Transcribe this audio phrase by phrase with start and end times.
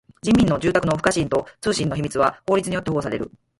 [0.23, 3.31] 人民の住宅の不可侵と通信の秘密は法律によって保護される。